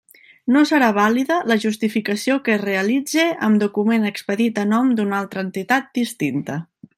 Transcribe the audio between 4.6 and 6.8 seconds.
a nom d'una altra entitat distinta.